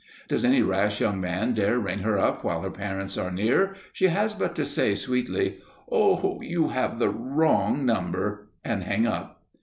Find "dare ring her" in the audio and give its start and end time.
1.53-2.17